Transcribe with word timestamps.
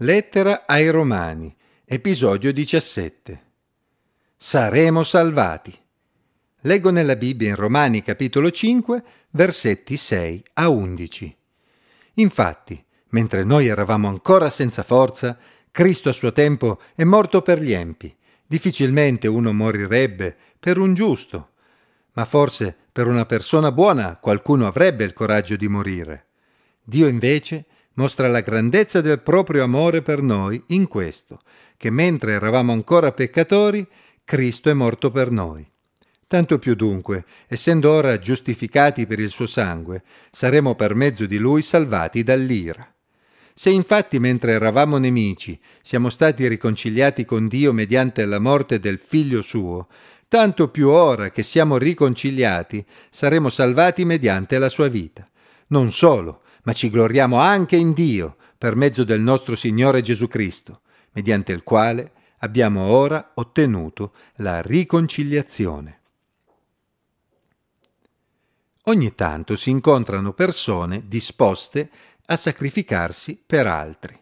Lettera 0.00 0.64
ai 0.66 0.90
Romani, 0.90 1.56
episodio 1.86 2.52
17. 2.52 3.42
Saremo 4.36 5.02
salvati. 5.04 5.74
Leggo 6.60 6.90
nella 6.90 7.16
Bibbia 7.16 7.48
in 7.48 7.54
Romani 7.54 8.02
capitolo 8.02 8.50
5, 8.50 9.02
versetti 9.30 9.96
6 9.96 10.42
a 10.52 10.68
11. 10.68 11.36
Infatti, 12.16 12.84
mentre 13.08 13.42
noi 13.44 13.68
eravamo 13.68 14.08
ancora 14.08 14.50
senza 14.50 14.82
forza, 14.82 15.38
Cristo 15.70 16.10
a 16.10 16.12
suo 16.12 16.30
tempo 16.30 16.78
è 16.94 17.04
morto 17.04 17.40
per 17.40 17.62
gli 17.62 17.72
empi. 17.72 18.14
Difficilmente 18.46 19.28
uno 19.28 19.54
morirebbe 19.54 20.36
per 20.60 20.76
un 20.76 20.92
giusto, 20.92 21.52
ma 22.12 22.26
forse 22.26 22.76
per 22.92 23.06
una 23.06 23.24
persona 23.24 23.72
buona 23.72 24.18
qualcuno 24.18 24.66
avrebbe 24.66 25.04
il 25.04 25.14
coraggio 25.14 25.56
di 25.56 25.68
morire. 25.68 26.26
Dio 26.84 27.06
invece 27.06 27.64
mostra 27.96 28.28
la 28.28 28.40
grandezza 28.40 29.00
del 29.00 29.20
proprio 29.20 29.62
amore 29.62 30.02
per 30.02 30.22
noi 30.22 30.62
in 30.68 30.88
questo, 30.88 31.40
che 31.76 31.90
mentre 31.90 32.32
eravamo 32.32 32.72
ancora 32.72 33.12
peccatori, 33.12 33.86
Cristo 34.24 34.70
è 34.70 34.74
morto 34.74 35.10
per 35.10 35.30
noi. 35.30 35.68
Tanto 36.28 36.58
più 36.58 36.74
dunque, 36.74 37.24
essendo 37.46 37.92
ora 37.92 38.18
giustificati 38.18 39.06
per 39.06 39.20
il 39.20 39.30
suo 39.30 39.46
sangue, 39.46 40.02
saremo 40.30 40.74
per 40.74 40.94
mezzo 40.94 41.24
di 41.26 41.38
lui 41.38 41.62
salvati 41.62 42.24
dall'ira. 42.24 42.92
Se 43.54 43.70
infatti 43.70 44.18
mentre 44.18 44.52
eravamo 44.52 44.98
nemici 44.98 45.58
siamo 45.80 46.10
stati 46.10 46.46
riconciliati 46.46 47.24
con 47.24 47.48
Dio 47.48 47.72
mediante 47.72 48.24
la 48.24 48.40
morte 48.40 48.80
del 48.80 48.98
Figlio 48.98 49.40
suo, 49.40 49.88
tanto 50.28 50.68
più 50.68 50.88
ora 50.88 51.30
che 51.30 51.42
siamo 51.42 51.78
riconciliati 51.78 52.84
saremo 53.08 53.48
salvati 53.48 54.04
mediante 54.04 54.58
la 54.58 54.68
sua 54.68 54.88
vita. 54.88 55.26
Non 55.68 55.92
solo, 55.92 56.42
ma 56.66 56.72
ci 56.72 56.90
gloriamo 56.90 57.38
anche 57.38 57.76
in 57.76 57.92
Dio 57.92 58.36
per 58.58 58.74
mezzo 58.74 59.04
del 59.04 59.20
nostro 59.20 59.54
Signore 59.54 60.02
Gesù 60.02 60.26
Cristo, 60.26 60.80
mediante 61.12 61.52
il 61.52 61.62
quale 61.62 62.12
abbiamo 62.38 62.82
ora 62.82 63.32
ottenuto 63.34 64.12
la 64.36 64.60
riconciliazione. 64.62 66.00
Ogni 68.84 69.14
tanto 69.14 69.56
si 69.56 69.70
incontrano 69.70 70.32
persone 70.32 71.04
disposte 71.06 71.88
a 72.26 72.36
sacrificarsi 72.36 73.40
per 73.44 73.68
altri. 73.68 74.20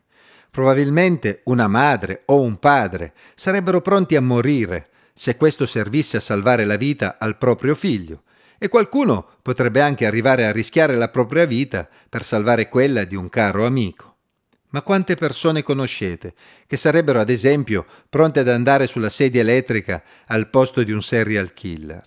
Probabilmente 0.51 1.41
una 1.45 1.67
madre 1.67 2.23
o 2.27 2.41
un 2.41 2.59
padre 2.59 3.15
sarebbero 3.35 3.81
pronti 3.81 4.17
a 4.17 4.21
morire 4.21 4.91
se 5.15 5.37
questo 5.37 5.65
servisse 5.65 6.19
a 6.19 6.21
salvare 6.21 6.65
la 6.67 6.77
vita 6.77 7.17
al 7.19 7.39
proprio 7.39 7.75
figlio, 7.75 8.23
e 8.65 8.69
qualcuno 8.69 9.29
potrebbe 9.43 9.83
anche 9.83 10.07
arrivare 10.07 10.47
a 10.47 10.51
rischiare 10.51 10.97
la 10.97 11.11
propria 11.11 11.45
vita 11.45 11.87
per 12.09 12.25
salvare 12.25 12.71
quella 12.71 13.05
di 13.05 13.15
un 13.15 13.29
caro 13.29 13.67
amico. 13.67 14.17
Ma 14.71 14.81
quante 14.81 15.17
persone 15.17 15.63
conoscete 15.63 16.33
che 16.67 16.79
sarebbero 16.79 17.21
ad 17.21 17.29
esempio 17.29 17.85
pronte 18.09 18.41
ad 18.41 18.49
andare 18.49 18.87
sulla 18.87 19.11
sedia 19.11 19.43
elettrica 19.43 20.03
al 20.29 20.49
posto 20.49 20.83
di 20.83 20.93
un 20.93 21.03
serial 21.03 21.53
killer? 21.53 22.07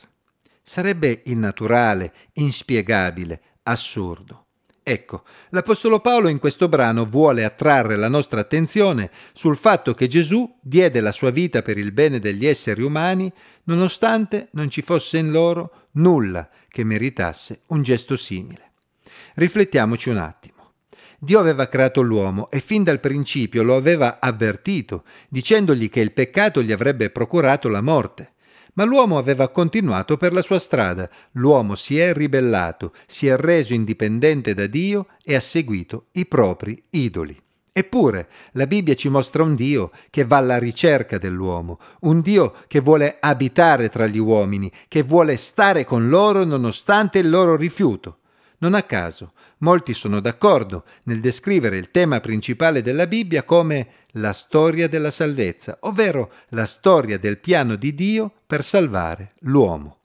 Sarebbe 0.64 1.22
innaturale, 1.26 2.12
inspiegabile, 2.34 3.40
assurdo. 3.62 4.47
Ecco, 4.90 5.26
l'Apostolo 5.50 6.00
Paolo 6.00 6.30
in 6.30 6.40
questo 6.40 6.70
brano 6.70 7.06
vuole 7.06 7.44
attrarre 7.44 7.98
la 7.98 8.08
nostra 8.08 8.40
attenzione 8.40 9.12
sul 9.34 9.58
fatto 9.58 9.94
che 9.94 10.08
Gesù 10.08 10.60
diede 10.62 11.02
la 11.02 11.12
sua 11.12 11.30
vita 11.30 11.62
per 11.62 11.78
il 11.78 11.92
bene 11.92 12.20
degli 12.20 12.46
esseri 12.46 12.82
umani, 12.84 13.30
nonostante 13.66 14.48
non 14.52 14.70
ci 14.70 14.82
fosse 14.82 15.18
in 15.18 15.32
loro 15.32 15.88
nulla 15.96 16.50
che 16.70 16.86
meritasse 16.86 17.64
un 17.68 17.82
gesto 17.82 18.16
simile. 18.16 18.72
Riflettiamoci 19.34 20.08
un 20.08 20.20
attimo. 20.20 20.72
Dio 21.20 21.38
aveva 21.38 21.68
creato 21.68 22.00
l'uomo 22.00 22.50
e 22.50 22.62
fin 22.62 22.86
dal 22.86 23.02
principio 23.02 23.64
lo 23.64 23.76
aveva 23.76 24.20
avvertito, 24.22 25.04
dicendogli 25.28 25.90
che 25.90 26.00
il 26.00 26.14
peccato 26.14 26.62
gli 26.62 26.72
avrebbe 26.72 27.10
procurato 27.10 27.68
la 27.68 27.82
morte. 27.82 28.36
Ma 28.78 28.84
l'uomo 28.84 29.18
aveva 29.18 29.50
continuato 29.50 30.18
per 30.18 30.34
la 30.34 30.44
sua 30.44 30.60
strada, 30.60 31.10
l'uomo 31.32 31.74
si 31.74 31.98
è 31.98 32.14
ribellato, 32.14 32.94
si 33.08 33.26
è 33.26 33.36
reso 33.36 33.74
indipendente 33.74 34.54
da 34.54 34.68
Dio 34.68 35.08
e 35.24 35.34
ha 35.34 35.40
seguito 35.40 36.10
i 36.12 36.28
propri 36.28 36.84
idoli. 36.92 37.42
Eppure 37.72 38.30
la 38.52 38.68
Bibbia 38.68 38.94
ci 38.94 39.10
mostra 39.10 39.42
un 39.42 39.56
Dio 39.56 39.92
che 40.12 40.26
va 40.26 40.38
alla 40.38 40.60
ricerca 40.60 41.18
dell'uomo, 41.18 41.80
un 42.02 42.22
Dio 42.22 42.54
che 42.68 42.80
vuole 42.80 43.18
abitare 43.20 43.90
tra 43.90 44.06
gli 44.06 44.20
uomini, 44.20 44.72
che 44.88 45.02
vuole 45.02 45.38
stare 45.38 45.84
con 45.84 46.08
loro 46.08 46.44
nonostante 46.44 47.18
il 47.18 47.32
loro 47.32 47.56
rifiuto. 47.56 48.20
Non 48.60 48.76
a 48.76 48.84
caso, 48.84 49.34
molti 49.60 49.96
sono 49.96 50.20
d'accordo 50.20 50.84
nel 51.04 51.20
descrivere 51.20 51.78
il 51.78 51.90
tema 51.90 52.20
principale 52.20 52.84
della 52.84 53.08
Bibbia 53.08 53.44
come 53.44 53.88
la 54.20 54.34
storia 54.34 54.88
della 54.88 55.12
salvezza, 55.12 55.78
ovvero 55.82 56.32
la 56.50 56.66
storia 56.66 57.18
del 57.18 57.40
piano 57.40 57.76
di 57.76 57.94
Dio 57.96 58.32
per 58.46 58.64
salvare 58.64 59.34
l'uomo. 59.40 59.98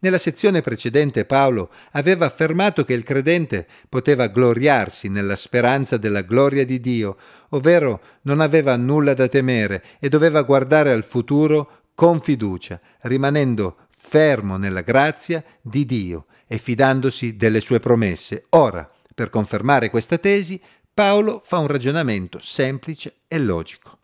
Nella 0.00 0.18
sezione 0.18 0.62
precedente 0.62 1.24
Paolo 1.24 1.70
aveva 1.92 2.26
affermato 2.26 2.84
che 2.84 2.92
il 2.92 3.04
credente 3.04 3.68
poteva 3.88 4.26
gloriarsi 4.26 5.08
nella 5.08 5.36
speranza 5.36 5.96
della 5.96 6.22
gloria 6.22 6.66
di 6.66 6.80
Dio, 6.80 7.16
ovvero 7.50 8.00
non 8.22 8.40
aveva 8.40 8.74
nulla 8.74 9.14
da 9.14 9.28
temere 9.28 9.84
e 10.00 10.08
doveva 10.08 10.42
guardare 10.42 10.90
al 10.90 11.04
futuro 11.04 11.82
con 11.94 12.20
fiducia, 12.20 12.80
rimanendo 13.02 13.76
fermo 13.90 14.56
nella 14.56 14.80
grazia 14.80 15.42
di 15.60 15.86
Dio 15.86 16.26
e 16.48 16.58
fidandosi 16.58 17.36
delle 17.36 17.60
sue 17.60 17.78
promesse. 17.78 18.46
Ora, 18.50 18.90
per 19.14 19.30
confermare 19.30 19.88
questa 19.88 20.18
tesi, 20.18 20.60
Paolo 20.94 21.40
fa 21.42 21.56
un 21.56 21.68
ragionamento 21.68 22.38
semplice 22.38 23.20
e 23.26 23.38
logico. 23.38 23.98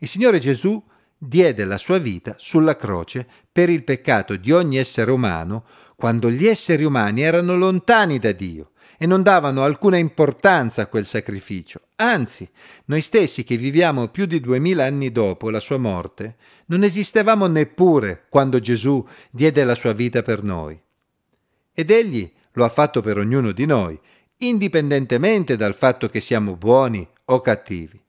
Il 0.00 0.08
Signore 0.08 0.40
Gesù 0.40 0.82
diede 1.16 1.64
la 1.64 1.78
sua 1.78 1.98
vita 1.98 2.34
sulla 2.38 2.76
croce 2.76 3.24
per 3.52 3.70
il 3.70 3.84
peccato 3.84 4.34
di 4.34 4.50
ogni 4.50 4.78
essere 4.78 5.12
umano 5.12 5.64
quando 5.94 6.28
gli 6.28 6.46
esseri 6.46 6.82
umani 6.82 7.22
erano 7.22 7.54
lontani 7.54 8.18
da 8.18 8.32
Dio 8.32 8.72
e 8.98 9.06
non 9.06 9.22
davano 9.22 9.62
alcuna 9.62 9.96
importanza 9.96 10.82
a 10.82 10.86
quel 10.86 11.06
sacrificio. 11.06 11.82
Anzi, 11.96 12.48
noi 12.86 13.00
stessi 13.00 13.44
che 13.44 13.56
viviamo 13.56 14.08
più 14.08 14.26
di 14.26 14.40
duemila 14.40 14.84
anni 14.84 15.12
dopo 15.12 15.50
la 15.50 15.60
sua 15.60 15.78
morte, 15.78 16.36
non 16.66 16.82
esistevamo 16.82 17.46
neppure 17.46 18.26
quando 18.28 18.58
Gesù 18.58 19.06
diede 19.30 19.62
la 19.62 19.76
sua 19.76 19.92
vita 19.92 20.22
per 20.22 20.42
noi. 20.42 20.76
Ed 21.72 21.92
egli 21.92 22.28
lo 22.52 22.64
ha 22.64 22.68
fatto 22.68 23.02
per 23.02 23.18
ognuno 23.18 23.52
di 23.52 23.66
noi, 23.66 23.98
indipendentemente 24.48 25.56
dal 25.56 25.74
fatto 25.74 26.08
che 26.08 26.20
siamo 26.20 26.56
buoni 26.56 27.06
o 27.26 27.40
cattivi. 27.40 28.00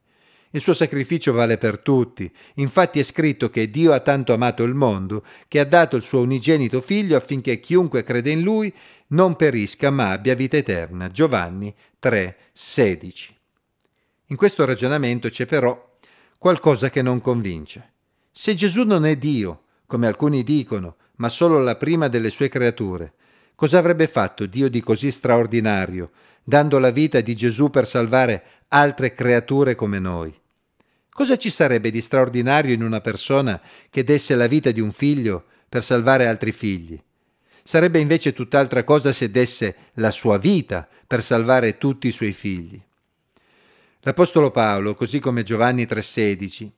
Il 0.51 0.61
suo 0.61 0.73
sacrificio 0.73 1.33
vale 1.33 1.57
per 1.57 1.79
tutti, 1.79 2.31
infatti 2.55 2.99
è 2.99 3.03
scritto 3.03 3.49
che 3.49 3.69
Dio 3.69 3.91
ha 3.91 3.99
tanto 3.99 4.33
amato 4.33 4.63
il 4.63 4.73
mondo 4.73 5.25
che 5.49 5.59
ha 5.59 5.65
dato 5.65 5.97
il 5.97 6.01
suo 6.01 6.21
unigenito 6.21 6.79
figlio 6.79 7.17
affinché 7.17 7.59
chiunque 7.59 8.03
crede 8.03 8.29
in 8.29 8.41
lui 8.41 8.73
non 9.07 9.35
perisca 9.35 9.91
ma 9.91 10.11
abbia 10.11 10.33
vita 10.33 10.55
eterna. 10.55 11.09
Giovanni 11.09 11.75
3, 11.99 12.37
16. 12.53 13.35
In 14.27 14.37
questo 14.37 14.63
ragionamento 14.65 15.29
c'è 15.29 15.45
però 15.45 15.97
qualcosa 16.37 16.89
che 16.89 17.01
non 17.01 17.19
convince. 17.19 17.91
Se 18.31 18.55
Gesù 18.55 18.83
non 18.83 19.05
è 19.05 19.17
Dio, 19.17 19.63
come 19.85 20.07
alcuni 20.07 20.43
dicono, 20.43 20.95
ma 21.17 21.29
solo 21.29 21.61
la 21.61 21.75
prima 21.75 22.07
delle 22.07 22.29
sue 22.29 22.49
creature, 22.49 23.13
Cosa 23.55 23.77
avrebbe 23.77 24.07
fatto 24.07 24.45
Dio 24.45 24.69
di 24.69 24.81
così 24.81 25.11
straordinario, 25.11 26.11
dando 26.43 26.77
la 26.77 26.91
vita 26.91 27.21
di 27.21 27.35
Gesù 27.35 27.69
per 27.69 27.87
salvare 27.87 28.43
altre 28.67 29.13
creature 29.13 29.75
come 29.75 29.97
noi? 29.97 30.37
Cosa 31.09 31.37
ci 31.37 31.49
sarebbe 31.49 31.89
di 31.89 32.01
straordinario 32.01 32.73
in 32.73 32.83
una 32.83 32.99
persona 32.99 33.61
che 33.89 34.03
desse 34.03 34.35
la 34.35 34.47
vita 34.47 34.71
di 34.71 34.81
un 34.81 34.91
figlio 34.91 35.45
per 35.69 35.81
salvare 35.81 36.27
altri 36.27 36.51
figli? 36.51 37.01
Sarebbe 37.63 37.99
invece 37.99 38.33
tutt'altra 38.33 38.83
cosa 38.83 39.13
se 39.13 39.31
desse 39.31 39.75
la 39.93 40.11
sua 40.11 40.37
vita 40.37 40.85
per 41.07 41.23
salvare 41.23 41.77
tutti 41.77 42.09
i 42.09 42.11
suoi 42.11 42.33
figli. 42.33 42.79
L'Apostolo 44.01 44.51
Paolo, 44.51 44.93
così 44.93 45.19
come 45.19 45.43
Giovanni 45.43 45.85
3:16, 45.85 46.69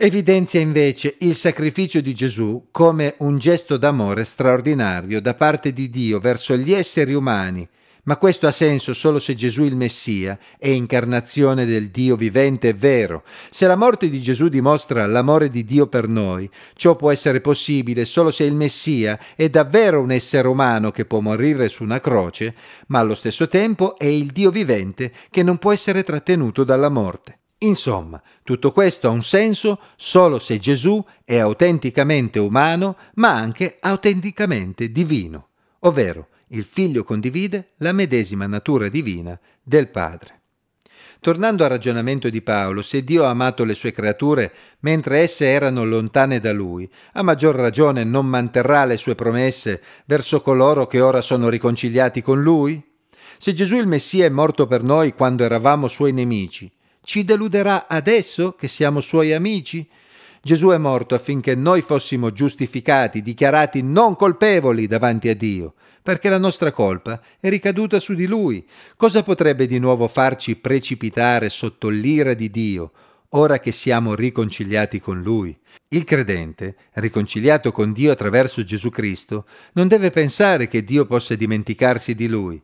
Evidenzia 0.00 0.60
invece 0.60 1.16
il 1.18 1.34
sacrificio 1.34 2.00
di 2.00 2.14
Gesù 2.14 2.68
come 2.70 3.16
un 3.18 3.36
gesto 3.38 3.76
d'amore 3.76 4.22
straordinario 4.22 5.20
da 5.20 5.34
parte 5.34 5.72
di 5.72 5.90
Dio 5.90 6.20
verso 6.20 6.56
gli 6.56 6.72
esseri 6.72 7.14
umani, 7.14 7.68
ma 8.04 8.16
questo 8.16 8.46
ha 8.46 8.52
senso 8.52 8.94
solo 8.94 9.18
se 9.18 9.34
Gesù 9.34 9.64
il 9.64 9.74
Messia 9.74 10.38
è 10.56 10.68
incarnazione 10.68 11.66
del 11.66 11.88
Dio 11.88 12.14
vivente 12.14 12.68
e 12.68 12.74
vero. 12.74 13.24
Se 13.50 13.66
la 13.66 13.74
morte 13.74 14.08
di 14.08 14.20
Gesù 14.20 14.46
dimostra 14.46 15.04
l'amore 15.04 15.50
di 15.50 15.64
Dio 15.64 15.88
per 15.88 16.06
noi, 16.06 16.48
ciò 16.74 16.94
può 16.94 17.10
essere 17.10 17.40
possibile 17.40 18.04
solo 18.04 18.30
se 18.30 18.44
il 18.44 18.54
Messia 18.54 19.18
è 19.34 19.48
davvero 19.48 20.00
un 20.00 20.12
essere 20.12 20.46
umano 20.46 20.92
che 20.92 21.06
può 21.06 21.18
morire 21.18 21.68
su 21.68 21.82
una 21.82 21.98
croce, 21.98 22.54
ma 22.86 23.00
allo 23.00 23.16
stesso 23.16 23.48
tempo 23.48 23.98
è 23.98 24.06
il 24.06 24.26
Dio 24.26 24.52
vivente 24.52 25.12
che 25.28 25.42
non 25.42 25.58
può 25.58 25.72
essere 25.72 26.04
trattenuto 26.04 26.62
dalla 26.62 26.88
morte. 26.88 27.37
Insomma, 27.60 28.22
tutto 28.44 28.70
questo 28.70 29.08
ha 29.08 29.10
un 29.10 29.22
senso 29.22 29.80
solo 29.96 30.38
se 30.38 30.58
Gesù 30.58 31.04
è 31.24 31.38
autenticamente 31.38 32.38
umano, 32.38 32.96
ma 33.14 33.34
anche 33.34 33.78
autenticamente 33.80 34.92
divino, 34.92 35.48
ovvero 35.80 36.28
il 36.48 36.64
figlio 36.64 37.02
condivide 37.02 37.70
la 37.78 37.92
medesima 37.92 38.46
natura 38.46 38.88
divina 38.88 39.38
del 39.60 39.88
Padre. 39.88 40.36
Tornando 41.20 41.64
al 41.64 41.70
ragionamento 41.70 42.30
di 42.30 42.42
Paolo, 42.42 42.80
se 42.80 43.02
Dio 43.02 43.24
ha 43.24 43.30
amato 43.30 43.64
le 43.64 43.74
sue 43.74 43.90
creature 43.90 44.52
mentre 44.80 45.18
esse 45.18 45.46
erano 45.46 45.84
lontane 45.84 46.38
da 46.38 46.52
lui, 46.52 46.88
a 47.14 47.22
maggior 47.22 47.56
ragione 47.56 48.04
non 48.04 48.26
manterrà 48.26 48.84
le 48.84 48.96
sue 48.96 49.16
promesse 49.16 49.82
verso 50.04 50.40
coloro 50.42 50.86
che 50.86 51.00
ora 51.00 51.20
sono 51.20 51.48
riconciliati 51.48 52.22
con 52.22 52.40
lui? 52.40 52.80
Se 53.36 53.52
Gesù 53.52 53.74
il 53.76 53.88
Messia 53.88 54.26
è 54.26 54.28
morto 54.28 54.68
per 54.68 54.84
noi 54.84 55.12
quando 55.12 55.42
eravamo 55.42 55.88
suoi 55.88 56.12
nemici, 56.12 56.70
ci 57.08 57.24
deluderà 57.24 57.86
adesso 57.88 58.52
che 58.52 58.68
siamo 58.68 59.00
suoi 59.00 59.32
amici? 59.32 59.88
Gesù 60.42 60.68
è 60.68 60.76
morto 60.76 61.14
affinché 61.14 61.54
noi 61.54 61.80
fossimo 61.80 62.34
giustificati, 62.34 63.22
dichiarati 63.22 63.82
non 63.82 64.14
colpevoli 64.14 64.86
davanti 64.86 65.30
a 65.30 65.34
Dio, 65.34 65.72
perché 66.02 66.28
la 66.28 66.36
nostra 66.36 66.70
colpa 66.70 67.18
è 67.40 67.48
ricaduta 67.48 67.98
su 67.98 68.12
di 68.12 68.26
Lui. 68.26 68.62
Cosa 68.94 69.22
potrebbe 69.22 69.66
di 69.66 69.78
nuovo 69.78 70.06
farci 70.06 70.56
precipitare 70.56 71.48
sotto 71.48 71.88
l'ira 71.88 72.34
di 72.34 72.50
Dio, 72.50 72.92
ora 73.30 73.58
che 73.58 73.72
siamo 73.72 74.14
riconciliati 74.14 75.00
con 75.00 75.22
Lui? 75.22 75.56
Il 75.88 76.04
credente, 76.04 76.76
riconciliato 76.92 77.72
con 77.72 77.94
Dio 77.94 78.12
attraverso 78.12 78.62
Gesù 78.64 78.90
Cristo, 78.90 79.46
non 79.72 79.88
deve 79.88 80.10
pensare 80.10 80.68
che 80.68 80.84
Dio 80.84 81.06
possa 81.06 81.34
dimenticarsi 81.34 82.14
di 82.14 82.28
Lui. 82.28 82.62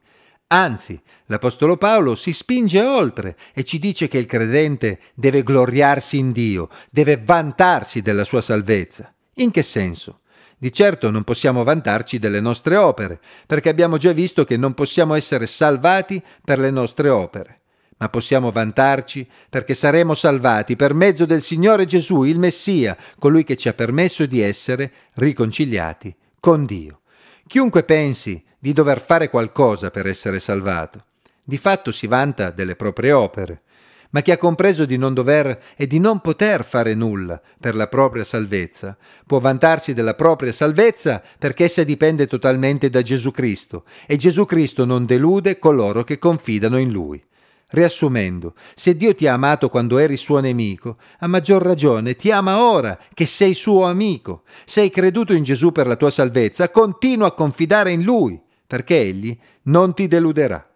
Anzi, 0.49 1.01
l'Apostolo 1.27 1.77
Paolo 1.77 2.15
si 2.15 2.33
spinge 2.33 2.83
oltre 2.83 3.37
e 3.55 3.65
ci 3.65 3.79
dice 3.79 4.09
che 4.09 4.19
il 4.19 4.27
credente 4.27 5.01
deve 5.15 5.43
gloriarsi 5.43 6.19
in 6.19 6.33
Dio, 6.33 6.69
deve 6.91 7.17
vantarsi 7.17 8.03
della 8.03 8.25
sua 8.25 8.41
salvezza. 8.41 9.13
In 9.35 9.51
che 9.51 9.63
senso? 9.63 10.21
Di 10.57 10.73
certo 10.73 11.11
non 11.11 11.25
possiamo 11.25 11.65
vantarci 11.65 12.19
delle 12.19 12.41
nostre 12.41 12.77
opere, 12.77 13.21
perché 13.47 13.69
abbiamo 13.69 13.97
già 13.97 14.13
visto 14.13 14.45
che 14.45 14.57
non 14.57 14.75
possiamo 14.75 15.15
essere 15.15 15.47
salvati 15.47 16.23
per 16.43 16.59
le 16.59 16.71
nostre 16.71 17.09
opere, 17.09 17.61
ma 17.97 18.09
possiamo 18.09 18.53
vantarci 18.53 19.29
perché 19.49 19.75
saremo 19.75 20.15
salvati 20.15 20.77
per 20.77 20.95
mezzo 20.95 21.27
del 21.27 21.43
Signore 21.43 21.87
Gesù, 21.87 22.23
il 22.23 22.39
Messia, 22.39 22.97
colui 23.19 23.45
che 23.45 23.57
ci 23.57 23.69
ha 23.69 23.75
permesso 23.75 24.25
di 24.27 24.41
essere 24.41 24.93
riconciliati 25.15 26.15
con 26.39 26.65
Dio. 26.65 27.01
Chiunque 27.47 27.83
pensi 27.83 28.43
di 28.65 28.73
dover 28.73 29.03
fare 29.03 29.29
qualcosa 29.29 29.91
per 29.91 30.07
essere 30.07 30.41
salvato. 30.41 31.05
Di 31.45 31.59
fatto 31.59 31.93
si 31.93 32.07
vanta 32.07 32.51
delle 32.51 32.77
proprie 32.77 33.13
opere, 33.13 33.61
ma 34.13 34.23
chi 34.23 34.31
ha 34.31 34.39
compreso 34.39 34.87
di 34.87 34.97
non 34.97 35.13
dover 35.13 35.61
e 35.77 35.87
di 35.87 35.99
non 35.99 36.23
poter 36.23 36.65
fare 36.65 36.95
nulla 36.95 37.39
per 37.61 37.75
la 37.75 37.89
propria 37.89 38.25
salvezza, 38.25 38.97
può 39.27 39.39
vantarsi 39.39 39.93
della 39.93 40.15
propria 40.15 40.51
salvezza 40.51 41.23
perché 41.39 41.65
essa 41.65 41.85
dipende 41.85 42.27
totalmente 42.27 42.89
da 42.89 43.03
Gesù 43.03 43.33
Cristo 43.33 43.85
e 44.07 44.17
Gesù 44.17 44.47
Cristo 44.47 44.87
non 44.87 45.05
delude 45.05 45.59
coloro 45.59 46.03
che 46.03 46.19
confidano 46.19 46.79
in 46.79 46.91
Lui. 46.91 47.23
Riassumendo, 47.69 48.55
se 48.75 48.97
Dio 48.97 49.15
ti 49.15 49.27
ha 49.27 49.35
amato 49.35 49.69
quando 49.69 49.99
eri 49.99 50.17
suo 50.17 50.41
nemico, 50.41 50.97
a 51.19 51.27
maggior 51.27 51.61
ragione 51.61 52.17
ti 52.17 52.31
ama 52.31 52.63
ora 52.63 52.99
che 53.13 53.27
sei 53.27 53.53
suo 53.53 53.85
amico. 53.85 54.45
Se 54.65 54.81
hai 54.81 54.91
creduto 54.91 55.35
in 55.35 55.43
Gesù 55.43 55.71
per 55.71 55.87
la 55.87 55.97
tua 55.97 56.11
salvezza, 56.11 56.71
continua 56.71 57.27
a 57.27 57.33
confidare 57.33 57.91
in 57.91 58.05
Lui 58.05 58.41
perché 58.75 58.99
egli 58.99 59.39
non 59.67 59.95
ti 59.95 60.09
deluderà. 60.09 60.69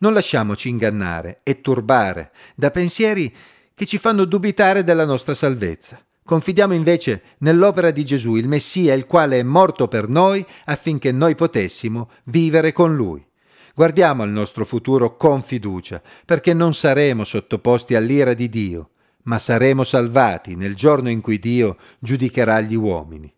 Non 0.00 0.12
lasciamoci 0.12 0.68
ingannare 0.68 1.40
e 1.44 1.62
turbare 1.62 2.30
da 2.54 2.70
pensieri 2.70 3.34
che 3.74 3.86
ci 3.86 3.96
fanno 3.96 4.26
dubitare 4.26 4.84
della 4.84 5.06
nostra 5.06 5.32
salvezza. 5.32 5.98
Confidiamo 6.26 6.74
invece 6.74 7.22
nell'opera 7.38 7.90
di 7.90 8.04
Gesù, 8.04 8.36
il 8.36 8.48
Messia, 8.48 8.92
il 8.92 9.06
quale 9.06 9.38
è 9.38 9.42
morto 9.42 9.88
per 9.88 10.10
noi 10.10 10.44
affinché 10.66 11.10
noi 11.10 11.36
potessimo 11.36 12.10
vivere 12.24 12.74
con 12.74 12.94
Lui. 12.94 13.26
Guardiamo 13.74 14.24
al 14.24 14.28
nostro 14.28 14.66
futuro 14.66 15.16
con 15.16 15.42
fiducia, 15.42 16.02
perché 16.26 16.52
non 16.52 16.74
saremo 16.74 17.24
sottoposti 17.24 17.94
all'ira 17.94 18.34
di 18.34 18.50
Dio, 18.50 18.90
ma 19.22 19.38
saremo 19.38 19.84
salvati 19.84 20.54
nel 20.54 20.74
giorno 20.74 21.08
in 21.08 21.22
cui 21.22 21.38
Dio 21.38 21.78
giudicherà 21.98 22.60
gli 22.60 22.74
uomini. 22.74 23.34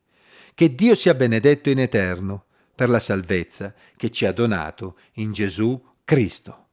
Che 0.52 0.74
Dio 0.74 0.96
sia 0.96 1.14
benedetto 1.14 1.70
in 1.70 1.78
eterno 1.78 2.46
per 2.80 2.88
la 2.88 2.98
salvezza 2.98 3.74
che 3.94 4.10
ci 4.10 4.24
ha 4.24 4.32
donato 4.32 4.96
in 5.16 5.32
Gesù 5.32 5.78
Cristo. 6.02 6.68